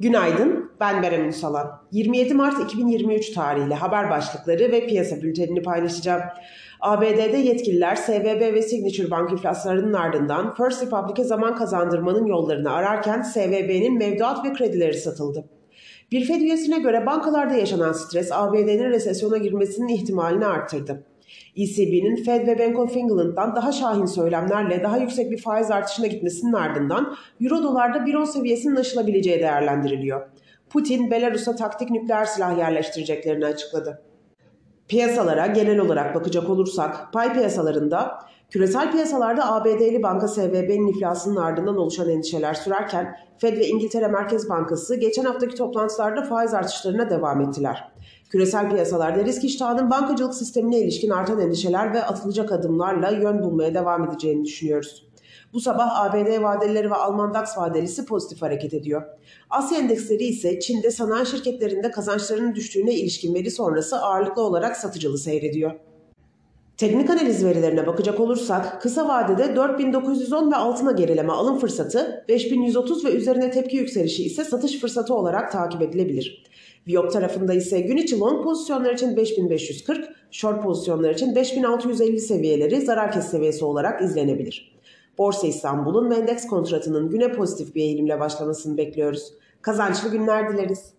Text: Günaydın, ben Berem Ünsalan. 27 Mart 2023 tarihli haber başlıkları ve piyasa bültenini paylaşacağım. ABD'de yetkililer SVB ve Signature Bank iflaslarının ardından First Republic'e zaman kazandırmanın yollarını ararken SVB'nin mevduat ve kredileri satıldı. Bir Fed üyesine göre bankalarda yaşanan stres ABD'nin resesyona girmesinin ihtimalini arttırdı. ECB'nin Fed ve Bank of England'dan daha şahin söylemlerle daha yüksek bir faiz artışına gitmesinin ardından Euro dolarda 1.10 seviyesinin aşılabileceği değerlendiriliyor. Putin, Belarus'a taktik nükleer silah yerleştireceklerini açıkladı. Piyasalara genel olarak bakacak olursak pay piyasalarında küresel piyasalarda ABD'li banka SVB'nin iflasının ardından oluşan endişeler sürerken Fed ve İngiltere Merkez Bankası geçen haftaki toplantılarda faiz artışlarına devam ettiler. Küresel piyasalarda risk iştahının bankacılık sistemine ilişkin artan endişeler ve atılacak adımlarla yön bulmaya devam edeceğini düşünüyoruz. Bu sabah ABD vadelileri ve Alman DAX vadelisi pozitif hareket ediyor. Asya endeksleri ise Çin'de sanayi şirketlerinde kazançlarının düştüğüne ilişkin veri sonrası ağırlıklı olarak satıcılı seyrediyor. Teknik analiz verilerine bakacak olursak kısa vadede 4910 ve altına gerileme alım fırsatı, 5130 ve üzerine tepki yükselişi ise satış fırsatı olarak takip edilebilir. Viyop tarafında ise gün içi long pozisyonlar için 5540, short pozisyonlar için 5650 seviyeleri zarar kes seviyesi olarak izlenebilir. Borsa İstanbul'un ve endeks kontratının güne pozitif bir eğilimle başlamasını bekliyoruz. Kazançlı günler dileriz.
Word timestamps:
Günaydın, 0.00 0.70
ben 0.80 1.02
Berem 1.02 1.24
Ünsalan. 1.24 1.80
27 1.92 2.34
Mart 2.34 2.64
2023 2.64 3.30
tarihli 3.30 3.74
haber 3.74 4.10
başlıkları 4.10 4.72
ve 4.72 4.86
piyasa 4.86 5.22
bültenini 5.22 5.62
paylaşacağım. 5.62 6.22
ABD'de 6.80 7.36
yetkililer 7.36 7.96
SVB 7.96 8.54
ve 8.54 8.62
Signature 8.62 9.10
Bank 9.10 9.32
iflaslarının 9.32 9.92
ardından 9.92 10.54
First 10.54 10.82
Republic'e 10.82 11.24
zaman 11.24 11.56
kazandırmanın 11.56 12.26
yollarını 12.26 12.72
ararken 12.72 13.22
SVB'nin 13.22 13.98
mevduat 13.98 14.44
ve 14.44 14.52
kredileri 14.52 14.94
satıldı. 14.94 15.44
Bir 16.12 16.24
Fed 16.24 16.40
üyesine 16.40 16.78
göre 16.78 17.06
bankalarda 17.06 17.54
yaşanan 17.54 17.92
stres 17.92 18.32
ABD'nin 18.32 18.90
resesyona 18.90 19.36
girmesinin 19.36 19.88
ihtimalini 19.88 20.46
arttırdı. 20.46 21.04
ECB'nin 21.56 22.16
Fed 22.16 22.46
ve 22.46 22.58
Bank 22.58 22.78
of 22.78 22.96
England'dan 22.96 23.56
daha 23.56 23.72
şahin 23.72 24.06
söylemlerle 24.06 24.82
daha 24.82 24.98
yüksek 24.98 25.30
bir 25.30 25.38
faiz 25.38 25.70
artışına 25.70 26.06
gitmesinin 26.06 26.52
ardından 26.52 27.16
Euro 27.40 27.62
dolarda 27.62 27.98
1.10 27.98 28.26
seviyesinin 28.26 28.76
aşılabileceği 28.76 29.40
değerlendiriliyor. 29.40 30.28
Putin, 30.70 31.10
Belarus'a 31.10 31.56
taktik 31.56 31.90
nükleer 31.90 32.24
silah 32.24 32.58
yerleştireceklerini 32.58 33.46
açıkladı. 33.46 34.02
Piyasalara 34.88 35.46
genel 35.46 35.78
olarak 35.78 36.14
bakacak 36.14 36.50
olursak 36.50 37.12
pay 37.12 37.32
piyasalarında 37.32 38.18
küresel 38.50 38.92
piyasalarda 38.92 39.52
ABD'li 39.52 40.02
banka 40.02 40.28
SVB'nin 40.28 40.86
iflasının 40.86 41.36
ardından 41.36 41.76
oluşan 41.76 42.08
endişeler 42.08 42.54
sürerken 42.54 43.16
Fed 43.38 43.58
ve 43.58 43.66
İngiltere 43.66 44.08
Merkez 44.08 44.48
Bankası 44.48 44.96
geçen 44.96 45.24
haftaki 45.24 45.54
toplantılarda 45.54 46.22
faiz 46.22 46.54
artışlarına 46.54 47.10
devam 47.10 47.40
ettiler. 47.40 47.92
Küresel 48.30 48.70
piyasalarda 48.70 49.24
risk 49.24 49.44
iştahının 49.44 49.90
bankacılık 49.90 50.34
sistemine 50.34 50.78
ilişkin 50.78 51.10
artan 51.10 51.40
endişeler 51.40 51.94
ve 51.94 52.02
atılacak 52.02 52.52
adımlarla 52.52 53.10
yön 53.10 53.42
bulmaya 53.42 53.74
devam 53.74 54.04
edeceğini 54.04 54.44
düşünüyoruz. 54.44 55.06
Bu 55.52 55.60
sabah 55.60 56.00
ABD 56.00 56.42
vadelileri 56.42 56.90
ve 56.90 56.94
Alman 56.94 57.34
DAX 57.34 57.58
vadelisi 57.58 58.04
pozitif 58.06 58.42
hareket 58.42 58.74
ediyor. 58.74 59.02
Asya 59.50 59.78
endeksleri 59.78 60.24
ise 60.24 60.60
Çin'de 60.60 60.90
sanayi 60.90 61.26
şirketlerinde 61.26 61.90
kazançlarının 61.90 62.54
düştüğüne 62.54 62.94
ilişkin 62.94 63.34
veri 63.34 63.50
sonrası 63.50 63.98
ağırlıklı 63.98 64.42
olarak 64.42 64.76
satıcılı 64.76 65.18
seyrediyor. 65.18 65.72
Teknik 66.76 67.10
analiz 67.10 67.44
verilerine 67.44 67.86
bakacak 67.86 68.20
olursak 68.20 68.82
kısa 68.82 69.08
vadede 69.08 69.56
4910 69.56 70.52
ve 70.52 70.56
altına 70.56 70.92
gerileme 70.92 71.32
alım 71.32 71.58
fırsatı, 71.58 72.24
5130 72.28 73.04
ve 73.04 73.10
üzerine 73.10 73.50
tepki 73.50 73.76
yükselişi 73.76 74.24
ise 74.24 74.44
satış 74.44 74.80
fırsatı 74.80 75.14
olarak 75.14 75.52
takip 75.52 75.82
edilebilir. 75.82 76.44
Viyop 76.86 77.12
tarafında 77.12 77.54
ise 77.54 77.80
gün 77.80 77.96
içi 77.96 78.20
long 78.20 78.44
pozisyonlar 78.44 78.94
için 78.94 79.16
5540, 79.16 80.08
short 80.30 80.62
pozisyonlar 80.62 81.10
için 81.10 81.34
5650 81.34 82.20
seviyeleri 82.20 82.80
zarar 82.80 83.12
kes 83.12 83.26
seviyesi 83.26 83.64
olarak 83.64 84.02
izlenebilir. 84.02 84.73
Borsa 85.18 85.46
İstanbul'un 85.46 86.10
ve 86.10 86.14
endeks 86.14 86.46
kontratının 86.46 87.10
güne 87.10 87.32
pozitif 87.32 87.74
bir 87.74 87.80
eğilimle 87.80 88.20
başlamasını 88.20 88.76
bekliyoruz. 88.76 89.32
Kazançlı 89.62 90.10
günler 90.10 90.52
dileriz. 90.52 90.94